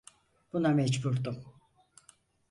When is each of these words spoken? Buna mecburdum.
Buna 0.53 0.69
mecburdum. 0.69 1.37